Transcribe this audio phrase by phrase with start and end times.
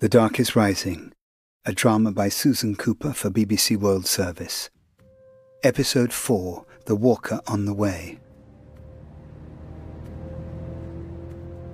[0.00, 1.12] The Dark is Rising,
[1.66, 4.70] a drama by Susan Cooper for BBC World Service.
[5.62, 8.18] Episode 4 The Walker on the Way.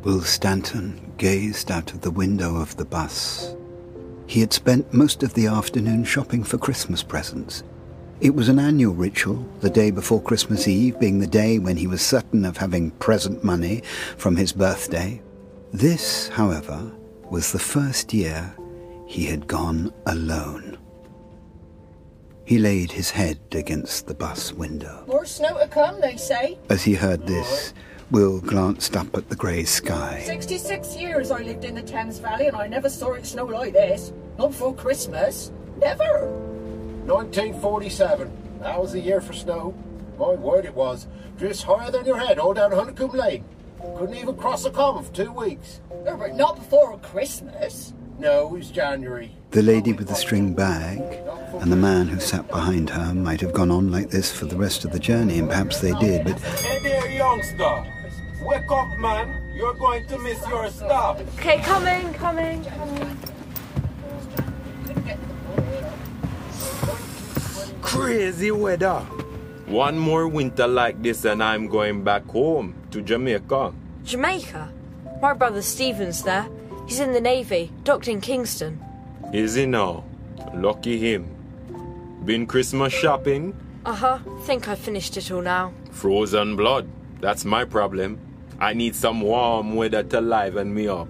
[0.02, 3.54] Will Stanton gazed out of the window of the bus.
[4.26, 7.62] He had spent most of the afternoon shopping for Christmas presents.
[8.20, 11.86] It was an annual ritual, the day before Christmas Eve being the day when he
[11.86, 13.84] was certain of having present money
[14.16, 15.22] from his birthday.
[15.72, 16.90] This, however,
[17.30, 18.54] was the first year
[19.06, 20.78] he had gone alone.
[22.44, 25.04] He laid his head against the bus window.
[25.08, 26.58] More snow to come, they say.
[26.70, 27.74] As he heard this,
[28.12, 30.22] Will glanced up at the grey sky.
[30.24, 33.72] 66 years I lived in the Thames Valley and I never saw it snow like
[33.72, 34.12] this.
[34.38, 35.50] Not before Christmas.
[35.78, 36.28] Never.
[37.06, 38.30] 1947.
[38.60, 39.74] That was the year for snow.
[40.18, 41.08] My word, it was.
[41.36, 43.44] Drifts higher than your head all down Huntercombe Lane.
[43.80, 45.80] Couldn't even cross a common for two weeks.
[46.04, 47.92] No, but not before Christmas.
[48.18, 49.32] No, it was January.
[49.50, 51.00] The lady with the string bag
[51.60, 54.56] and the man who sat behind her might have gone on like this for the
[54.56, 57.84] rest of the journey, and perhaps they did, but Hey there, youngster.
[58.42, 59.54] Wake up, man.
[59.54, 61.20] You're going to miss your stop.
[61.36, 63.18] Okay, coming, coming, coming.
[67.82, 69.00] Crazy weather.
[69.66, 73.72] One more winter like this, and I'm going back home to Jamaica.
[74.04, 74.72] Jamaica?
[75.20, 76.48] My brother Stephen's there.
[76.86, 78.80] He's in the Navy, docked in Kingston.
[79.34, 80.04] Is he now?
[80.54, 81.28] Lucky him.
[82.24, 83.54] Been Christmas shopping?
[83.84, 84.18] Uh huh.
[84.44, 85.72] Think I finished it all now.
[85.90, 86.88] Frozen blood.
[87.20, 88.18] That's my problem.
[88.60, 91.08] I need some warm weather to liven me up.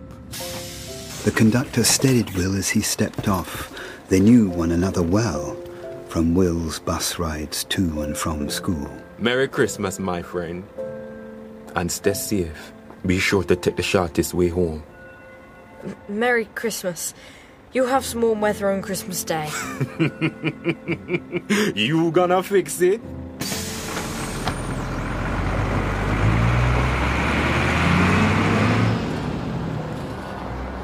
[1.24, 3.70] the conductor steadied Will as he stepped off.
[4.08, 5.56] They knew one another well
[6.08, 8.90] from Will's bus rides to and from school.
[9.18, 10.64] Merry Christmas, my friend.
[11.76, 12.72] And stay safe.
[13.04, 14.82] Be sure to take the shortest way home.
[16.08, 17.14] Merry Christmas.
[17.72, 19.48] You'll have some warm weather on Christmas Day.
[21.76, 23.00] You gonna fix it?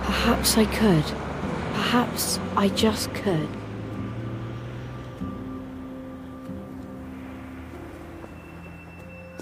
[0.05, 1.05] Perhaps I could.
[1.75, 3.49] Perhaps I just could.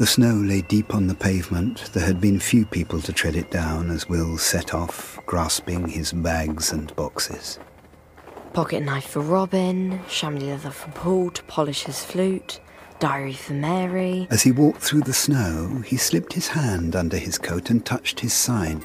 [0.00, 1.93] The snow lay deep on the pavement.
[1.93, 6.11] There had been few people to tread it down as Will set off, grasping his
[6.11, 7.59] bags and boxes.
[8.55, 12.61] Pocket knife for Robin, chamois leather for Paul to polish his flute,
[12.99, 14.27] diary for Mary.
[14.31, 18.21] As he walked through the snow, he slipped his hand under his coat and touched
[18.21, 18.82] his sign.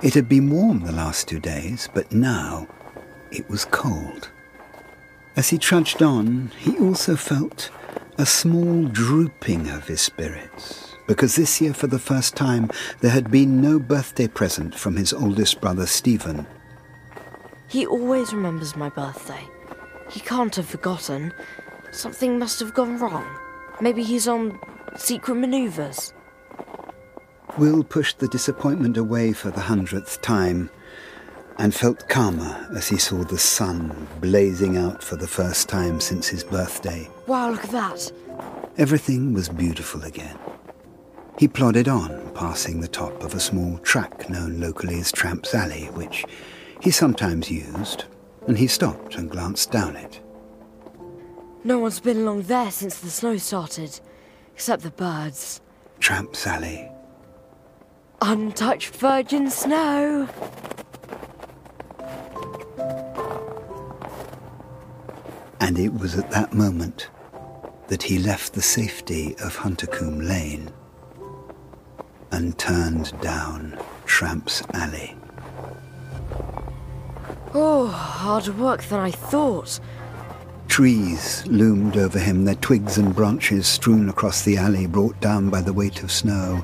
[0.00, 2.68] It had been warm the last two days, but now
[3.30, 4.30] it was cold.
[5.36, 7.68] As he trudged on, he also felt
[8.18, 13.30] a small drooping of his spirits, because this year, for the first time, there had
[13.30, 16.46] been no birthday present from his oldest brother Stephen.
[17.68, 19.44] He always remembers my birthday.
[20.10, 21.32] He can't have forgotten.
[21.90, 23.26] Something must have gone wrong.
[23.80, 24.58] Maybe he's on
[24.96, 26.14] secret maneuvers.
[27.58, 30.70] Will pushed the disappointment away for the hundredth time
[31.58, 36.28] and felt calmer as he saw the sun blazing out for the first time since
[36.28, 37.08] his birthday.
[37.26, 38.12] Wow, look at that.
[38.78, 40.38] Everything was beautiful again.
[41.38, 45.84] He plodded on, passing the top of a small track known locally as Tramp's Alley,
[45.92, 46.24] which
[46.82, 48.04] he sometimes used,
[48.46, 50.20] and he stopped and glanced down it.
[51.64, 53.98] No one's been along there since the snow started,
[54.54, 55.60] except the birds.
[56.00, 56.90] Tramp's Alley.
[58.22, 60.28] Untouched virgin snow.
[65.60, 67.08] And it was at that moment
[67.88, 70.70] that he left the safety of Huntercombe Lane
[72.32, 75.16] and turned down Tramp's Alley.
[77.54, 79.80] Oh, harder work than I thought.
[80.68, 85.62] Trees loomed over him, their twigs and branches strewn across the alley, brought down by
[85.62, 86.62] the weight of snow.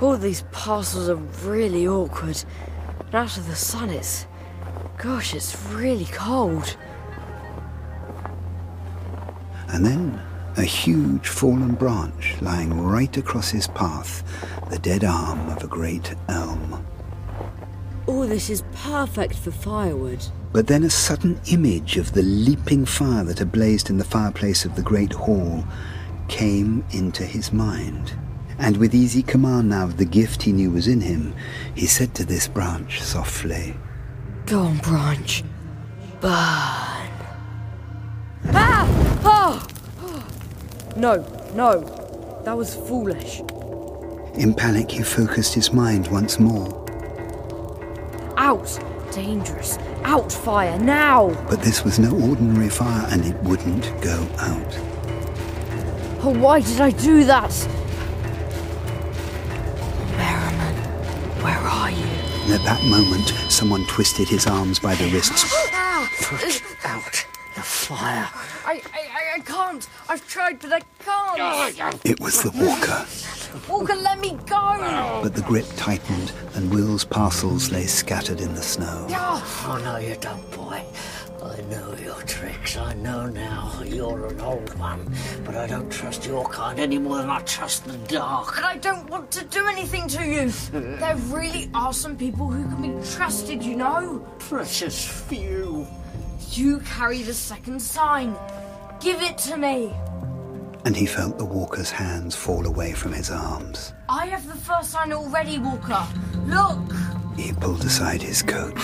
[0.00, 2.44] All these parcels are really awkward.
[3.06, 4.26] And out of the sun, it's.
[4.98, 6.76] Gosh, it's really cold.
[9.74, 10.22] And then
[10.56, 14.22] a huge fallen branch lying right across his path,
[14.70, 16.86] the dead arm of a great elm.
[18.06, 20.24] All this is perfect for firewood.
[20.52, 24.64] But then a sudden image of the leaping fire that had blazed in the fireplace
[24.64, 25.64] of the great hall
[26.28, 28.16] came into his mind.
[28.60, 31.34] And with easy command now of the gift he knew was in him,
[31.74, 33.74] he said to this branch softly,
[34.46, 35.42] Go on, branch.
[36.20, 36.83] Burn.
[40.96, 41.16] No,
[41.54, 41.80] no.
[42.44, 43.40] That was foolish.
[44.34, 46.84] In panic, he focused his mind once more.
[48.36, 48.78] Out!
[49.12, 49.78] Dangerous.
[50.02, 51.30] Out fire, now!
[51.48, 54.78] But this was no ordinary fire and it wouldn't go out.
[56.22, 57.52] Oh, why did I do that?
[60.16, 60.74] Merriman,
[61.42, 62.06] where are you?
[62.44, 65.44] And at that moment, someone twisted his arms by the wrists.
[66.22, 68.28] Put out the fire.
[68.66, 69.88] I, I, I can't.
[70.08, 72.00] I've tried, but I can't.
[72.06, 73.04] It was the walker.
[73.68, 75.20] Walker, let me go.
[75.24, 79.08] But the grip tightened and Will's parcels lay scattered in the snow.
[79.10, 79.66] Ah.
[79.66, 80.84] Oh, no, you don't, boy.
[81.42, 82.76] I know your tricks.
[82.76, 85.12] I know now you're an old one.
[85.44, 88.54] But I don't trust your kind any more than I trust the dark.
[88.54, 90.50] But I don't want to do anything to you.
[90.70, 94.24] There really are some people who can be trusted, you know.
[94.38, 95.88] Precious few.
[96.52, 98.36] You carry the second sign.
[99.04, 99.92] Give it to me.
[100.86, 103.92] And he felt the walker's hands fall away from his arms.
[104.08, 106.06] I have the first sign already, Walker.
[106.46, 106.90] Look.
[107.36, 108.78] He pulled aside his coat.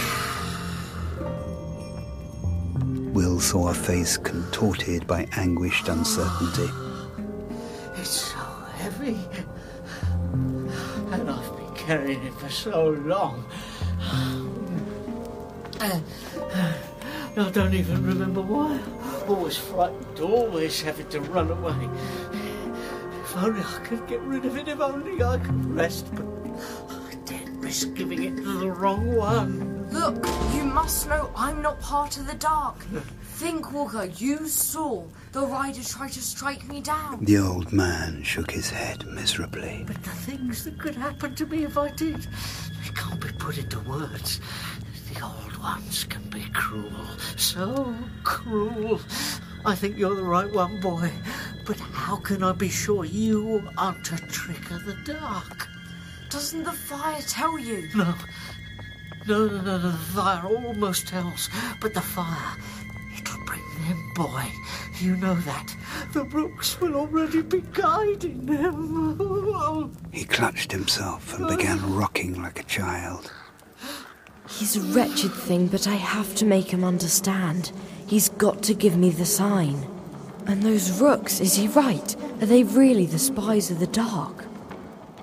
[3.15, 6.71] Will saw a face contorted by anguished uncertainty.
[7.97, 8.39] It's so
[8.77, 9.19] heavy.
[11.13, 13.47] And I've been carrying it for so long.
[15.81, 15.99] Uh,
[17.39, 18.79] I don't even remember why.
[19.31, 21.89] Always frightened, always having to run away.
[23.23, 26.27] If only I could get rid of it, if only I could rest, but
[26.91, 29.89] I daren't risk giving it to the wrong one.
[29.93, 30.17] Look,
[30.53, 32.83] you must know I'm not part of the dark.
[33.23, 37.25] Think, Walker, you saw the rider try to strike me down.
[37.25, 39.85] The old man shook his head miserably.
[39.87, 43.59] But the things that could happen to me if I did, they can't be put
[43.59, 44.41] into words.
[45.13, 46.91] The old ones can be cruel,
[47.37, 49.01] so cruel.
[49.67, 51.11] I think you're the right one, boy.
[51.67, 55.69] But how can I be sure you aren't a trick of the dark?
[56.31, 57.89] Doesn't the fire tell you?
[57.95, 58.15] No.
[59.29, 61.51] No, no, no, no, the fire almost tells.
[61.81, 62.57] But the fire,
[63.17, 64.47] it'll bring them, boy.
[64.99, 65.77] You know that.
[66.13, 69.93] The rooks will already be guiding them.
[70.13, 73.31] He clutched himself and began rocking like a child.
[74.61, 77.73] He's a wretched thing, but I have to make him understand.
[78.07, 79.87] He's got to give me the sign.
[80.47, 82.15] And those rooks, is he right?
[82.43, 84.45] Are they really the spies of the dark?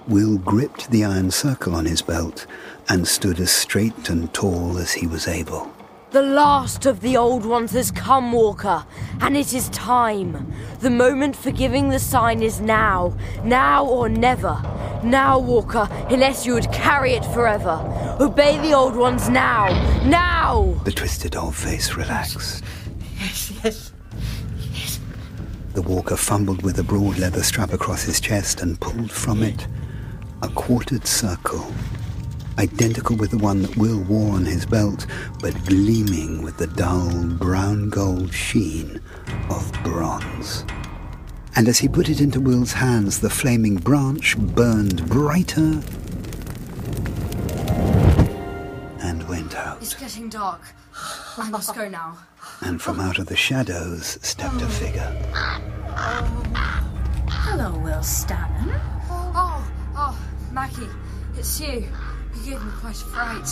[0.08, 2.48] Will gripped the iron circle on his belt
[2.90, 5.72] and stood as straight and tall as he was able.
[6.10, 8.88] The last of the old ones has come, Walker,
[9.22, 10.52] and it is time.
[10.80, 13.16] The moment for giving the sign is now.
[13.44, 14.60] Now or never.
[15.04, 17.80] Now, Walker, unless you would carry it forever.
[18.20, 19.68] Obey the old ones now.
[20.04, 20.74] Now!
[20.86, 22.64] The twisted old face relaxed.
[23.20, 23.92] Yes, yes.
[24.74, 25.00] Yes.
[25.74, 29.68] The walker fumbled with a broad leather strap across his chest and pulled from it
[30.42, 31.66] a quartered circle,
[32.60, 35.06] identical with the one that Will wore on his belt,
[35.42, 39.02] but gleaming with the dull brown gold sheen
[39.50, 40.64] of bronze.
[41.58, 45.82] And as he put it into Will's hands, the flaming branch burned brighter
[49.02, 49.82] and went out.
[49.82, 50.62] It's getting dark.
[51.36, 52.20] I must go now.
[52.62, 55.12] And from out of the shadows stepped a figure.
[57.28, 58.80] Hello, Will Stanton.
[59.10, 60.16] Oh, oh,
[60.52, 60.88] Maggie,
[61.36, 61.88] it's you.
[62.36, 63.48] You gave me quite a fright.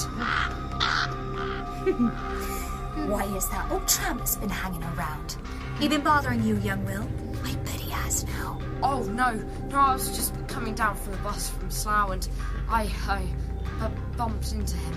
[3.09, 5.37] Why is that old tramp that's been hanging around?
[5.79, 7.09] He been bothering you, young Will?
[8.05, 8.59] I bet he has now.
[8.83, 9.33] Oh, no.
[9.69, 12.27] No, I was just coming down from the bus from Slough and
[12.69, 13.27] I, I
[13.79, 14.95] bu- bumped into him.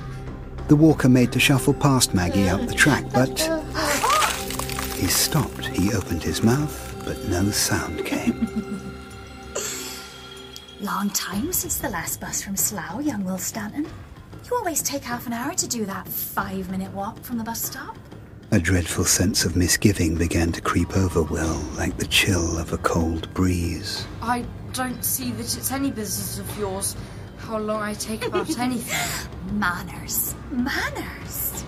[0.69, 3.39] The walker made to shuffle past Maggie up the track, but
[4.97, 5.67] he stopped.
[5.67, 8.93] He opened his mouth, but no sound came.
[10.81, 13.87] Long time since the last bus from Slough, young Will Stanton.
[14.45, 17.63] You always take half an hour to do that five minute walk from the bus
[17.63, 17.97] stop.
[18.51, 22.79] A dreadful sense of misgiving began to creep over Will, like the chill of a
[22.79, 24.07] cold breeze.
[24.23, 26.97] I don't see that it's any business of yours
[27.37, 29.59] how long I take about anything.
[29.59, 30.35] Manners.
[30.51, 31.63] Manners.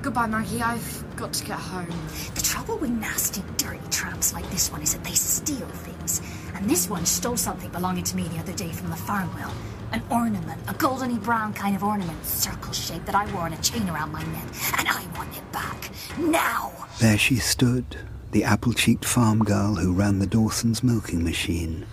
[0.00, 0.62] Goodbye, Maggie.
[0.62, 2.08] I've got to get home.
[2.34, 6.22] The trouble with nasty, dirty tramps like this one is that they steal things.
[6.54, 9.52] And this one stole something belonging to me the other day from the farm wheel.
[9.92, 13.60] An ornament, a goldeny brown kind of ornament, circle shape that I wore on a
[13.60, 14.78] chain around my neck.
[14.78, 15.90] And I want it back.
[16.18, 16.72] Now!
[16.98, 17.98] There she stood,
[18.30, 21.86] the apple cheeked farm girl who ran the Dawson's milking machine.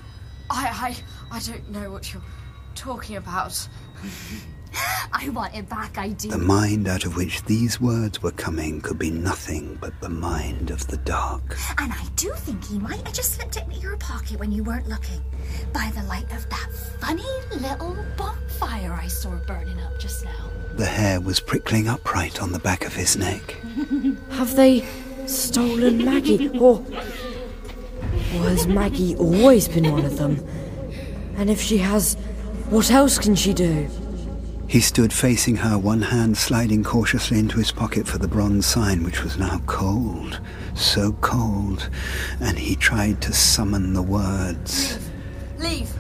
[0.50, 0.96] I,
[1.32, 2.24] I, I don't know what you're
[2.74, 3.68] talking about.
[5.14, 6.30] I want it back, I do.
[6.30, 10.70] The mind out of which these words were coming could be nothing but the mind
[10.72, 11.58] of the dark.
[11.78, 14.64] And I do think he might have just slipped it into your pocket when you
[14.64, 15.22] weren't looking.
[15.74, 20.50] By the light of that funny little bonfire I saw burning up just now.
[20.76, 23.56] the hair was prickling upright on the back of his neck.
[24.32, 24.86] Have they
[25.26, 26.50] stolen Maggie?
[26.60, 26.80] Or,
[28.36, 30.46] or has Maggie always been one of them?
[31.36, 32.16] And if she has,
[32.70, 33.88] what else can she do?
[34.70, 39.04] He stood facing her, one hand sliding cautiously into his pocket for the bronze sign,
[39.04, 40.40] which was now cold,
[40.76, 41.90] so cold,
[42.40, 45.00] and he tried to summon the words.
[45.58, 45.72] Leave!
[45.80, 45.92] Leave.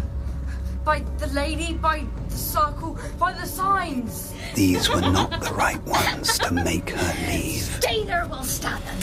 [0.86, 4.36] By the lady, by the circle, by the signs!
[4.54, 7.64] These were not the right ones to make her leave.
[7.64, 8.98] Stay there, Will Stanton.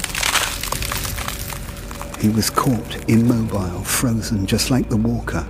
[2.21, 5.45] He was caught, immobile, frozen, just like the walker.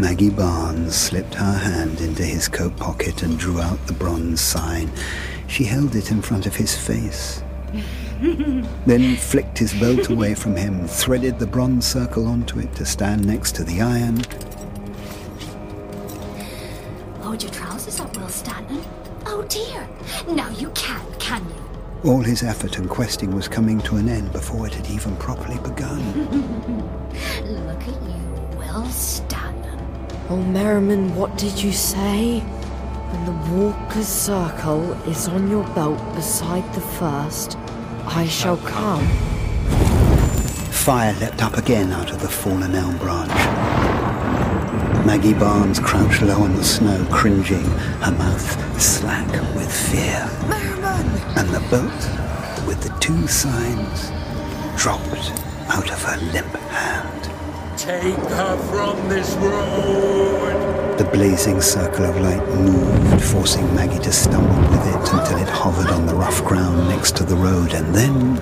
[0.00, 4.90] Maggie Barnes slipped her hand into his coat pocket and drew out the bronze sign.
[5.46, 7.42] She held it in front of his face.
[8.86, 13.26] then flicked his belt away from him, threaded the bronze circle onto it to stand
[13.26, 14.16] next to the iron.
[17.20, 18.80] Hold your trousers up, Will Stanton.
[19.26, 19.86] Oh dear.
[20.34, 22.10] Now you can't, can you?
[22.10, 25.58] All his effort and questing was coming to an end before it had even properly
[25.58, 26.00] begun.
[27.44, 29.79] Look at you, Will Stanton.
[30.32, 32.38] Oh, Merriman, what did you say?
[32.38, 37.58] When the Walker's Circle is on your belt beside the first,
[38.06, 39.04] I shall come.
[40.70, 43.34] Fire leapt up again out of the fallen elm branch.
[45.04, 47.68] Maggie Barnes crouched low on the snow, cringing,
[47.98, 50.30] her mouth slack with fear.
[50.48, 51.08] Merriman!
[51.38, 54.12] And the belt, with the two signs,
[54.80, 55.32] dropped
[55.70, 57.10] out of her limp hand.
[57.80, 60.98] Take her from this road!
[60.98, 65.86] The blazing circle of light moved, forcing Maggie to stumble with it until it hovered
[65.86, 68.36] on the rough ground next to the road, and then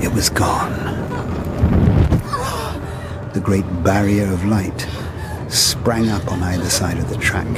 [0.00, 0.70] it was gone.
[3.32, 4.86] The great barrier of light
[5.48, 7.48] sprang up on either side of the track.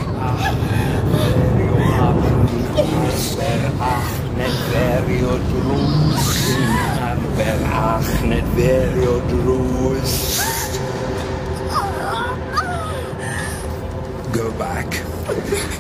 [14.33, 14.87] Go back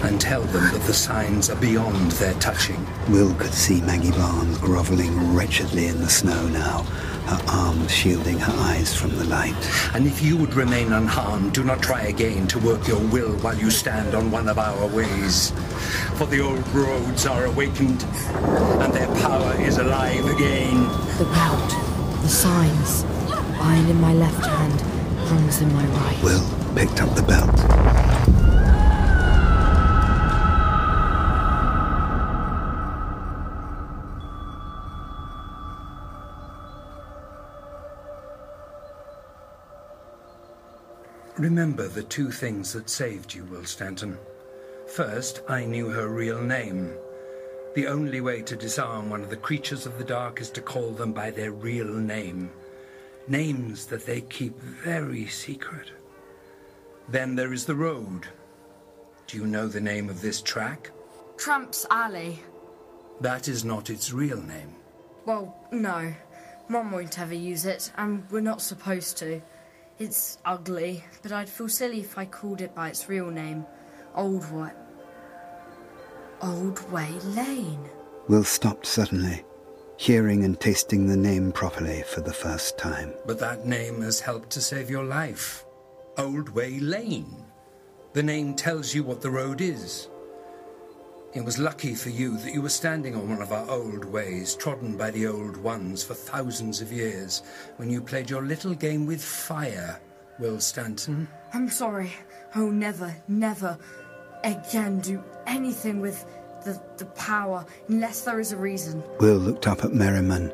[0.05, 2.87] and tell them that the signs are beyond their touching.
[3.09, 6.87] Will could see Maggie Barnes groveling wretchedly in the snow now,
[7.30, 9.54] her arms shielding her eyes from the light.
[9.94, 13.56] And if you would remain unharmed, do not try again to work your will while
[13.56, 15.52] you stand on one of our ways.
[16.16, 18.02] For the old roads are awakened,
[18.82, 20.82] and their power is alive again.
[21.18, 21.70] The belt,
[22.22, 23.04] the signs,
[23.60, 24.78] iron in my left hand,
[25.28, 26.22] bronze in my right.
[26.25, 28.00] Will picked up the belt.
[41.40, 44.18] Remember the two things that saved you, Will Stanton.
[44.87, 46.92] First, I knew her real name.
[47.75, 50.90] The only way to disarm one of the creatures of the dark is to call
[50.90, 52.50] them by their real name.
[53.26, 55.90] Names that they keep very secret.
[57.09, 58.26] Then there is the road.
[59.26, 60.90] Do you know the name of this track?
[61.38, 62.40] Tramp's Alley.
[63.23, 64.75] That is not its real name.
[65.25, 66.12] Well, no.
[66.68, 69.40] Mom won't ever use it, and we're not supposed to.
[70.00, 73.66] It's ugly, but I'd feel silly if I called it by its real name.
[74.14, 74.71] Old Way.
[76.40, 77.87] Old Way Lane.
[78.26, 79.45] Will stopped suddenly,
[79.99, 83.12] hearing and tasting the name properly for the first time.
[83.26, 85.66] But that name has helped to save your life.
[86.16, 87.45] Old Way Lane.
[88.14, 90.09] The name tells you what the road is.
[91.32, 94.56] It was lucky for you that you were standing on one of our old ways,
[94.56, 97.42] trodden by the old ones for thousands of years,
[97.76, 100.00] when you played your little game with fire,
[100.40, 101.28] Will Stanton.
[101.54, 102.10] I'm sorry.
[102.52, 103.78] I will never, never
[104.42, 106.26] again do anything with
[106.64, 109.00] the, the power unless there is a reason.
[109.20, 110.52] Will looked up at Merriman.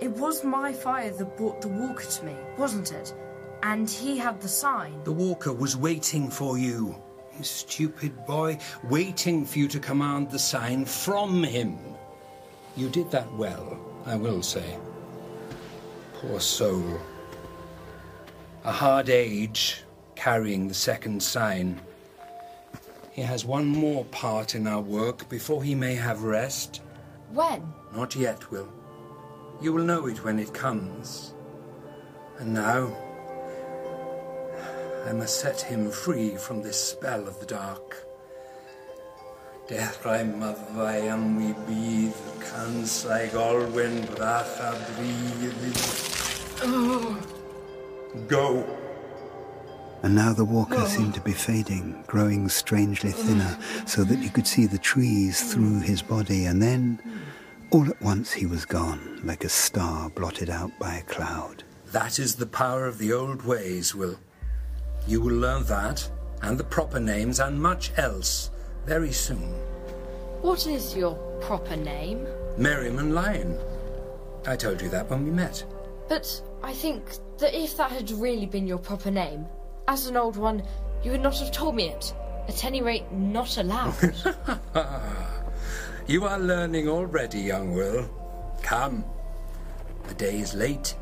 [0.00, 3.14] It was my fire that brought the walker to me, wasn't it?
[3.62, 5.02] And he had the sign.
[5.04, 7.02] The walker was waiting for you.
[7.42, 11.78] Stupid boy, waiting for you to command the sign from him.
[12.76, 14.76] You did that well, I will say.
[16.14, 17.00] Poor soul.
[18.64, 19.82] A hard age,
[20.14, 21.80] carrying the second sign.
[23.12, 26.82] He has one more part in our work before he may have rest.
[27.30, 27.72] When?
[27.94, 28.68] Not yet, Will.
[29.62, 31.32] You will know it when it comes.
[32.38, 32.94] And now,
[35.06, 38.04] I must set him free from this spell of the dark.
[39.68, 45.76] Dechrau myddau am wi bydd cansaig olwyn brach a brydd.
[48.26, 48.64] Go.
[50.02, 54.46] And now the walker seemed to be fading, growing strangely thinner, so that you could
[54.48, 57.00] see the trees through his body, and then,
[57.70, 61.62] all at once, he was gone, like a star blotted out by a cloud.
[61.92, 64.18] That is the power of the old ways, Will.
[65.06, 66.08] You will learn that,
[66.42, 68.50] and the proper names, and much else,
[68.86, 69.52] very soon.
[70.42, 72.26] What is your proper name?
[72.58, 73.58] Merriman Lyon.
[74.46, 75.64] I told you that when we met.
[76.08, 77.02] But I think
[77.38, 79.46] that if that had really been your proper name,
[79.88, 80.62] as an old one,
[81.02, 82.12] you would not have told me it.
[82.48, 83.94] At any rate, not aloud.
[86.06, 88.08] you are learning already, young Will.
[88.62, 89.04] Come.
[90.08, 90.94] The day is late.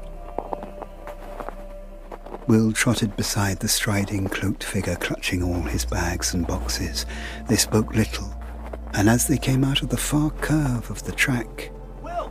[2.46, 7.06] Will trotted beside the striding, cloaked figure clutching all his bags and boxes.
[7.48, 8.32] They spoke little,
[8.92, 11.70] and as they came out of the far curve of the track,
[12.02, 12.28] Will!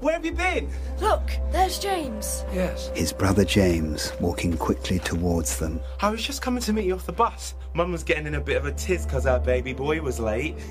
[0.00, 0.70] where have you been?
[1.00, 2.44] Look, there's James.
[2.54, 2.90] Yes.
[2.94, 5.80] His brother James walking quickly towards them.
[6.00, 7.54] I was just coming to meet you off the bus.
[7.74, 10.56] Mum was getting in a bit of a tiz because our baby boy was late.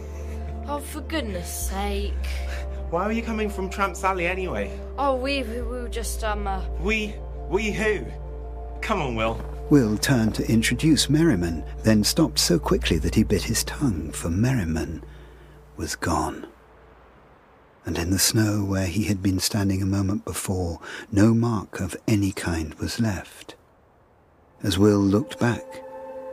[0.67, 2.11] Oh, for goodness sake.
[2.89, 4.75] Why were you coming from Tramps Alley anyway?
[4.97, 6.65] Oh, we, we were just, um, uh...
[6.79, 7.13] We?
[7.49, 8.03] We who?
[8.85, 9.41] Come on, Will.
[9.69, 14.29] Will turned to introduce Merriman, then stopped so quickly that he bit his tongue, for
[14.29, 15.03] Merriman
[15.75, 16.47] was gone
[17.85, 20.79] and in the snow where he had been standing a moment before,
[21.11, 23.55] no mark of any kind was left.
[24.63, 25.83] As Will looked back,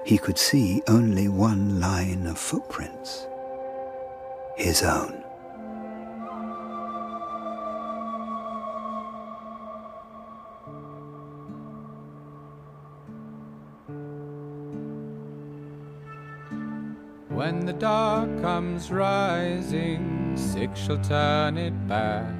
[0.06, 3.26] he could see only one line of footprints
[4.56, 5.22] his own.
[17.35, 22.31] When the dark comes rising, six shall turn it back.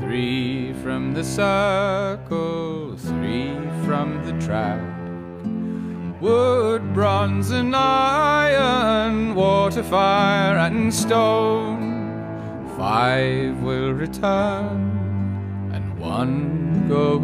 [0.00, 3.54] Three from the circle, three
[3.86, 4.80] from the track.
[6.20, 12.66] Wood, bronze, and iron, water, fire, and stone.
[12.76, 17.18] Five will return, and one go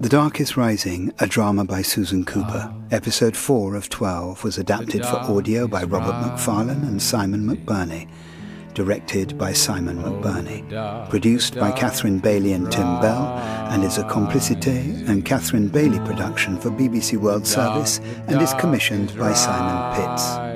[0.00, 2.74] The Dark is Rising, a drama by Susan Cooper.
[2.90, 8.08] Episode 4 of 12 was adapted for audio by Robert Macfarlane and Simon McBurney.
[8.72, 11.10] Directed by Simon McBurney.
[11.10, 13.26] Produced by Catherine Bailey and Tim Bell,
[13.70, 19.14] and is a Complicité and Catherine Bailey production for BBC World Service and is commissioned
[19.18, 20.49] by Simon Pitts.